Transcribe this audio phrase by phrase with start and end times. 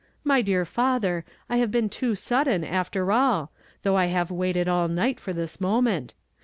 [0.23, 3.51] "My dear lather, 1 have been hM) sudden, alter all,
[3.83, 6.15] though 1 have wait d all night for this moment.